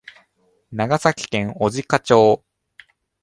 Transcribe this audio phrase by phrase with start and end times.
[0.71, 2.43] 長崎県小値賀町